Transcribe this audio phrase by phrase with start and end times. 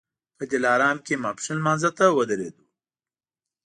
[0.37, 2.63] د دلارام کې ماسپښین لمانځه ته ودرېدو.